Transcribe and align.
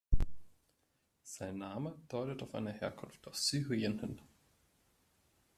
Sein 1.21 1.59
Name 1.59 1.95
deutet 2.09 2.41
auf 2.41 2.55
eine 2.55 2.73
Herkunft 2.73 3.27
aus 3.27 3.47
Syrien 3.47 3.99
hin. 3.99 4.19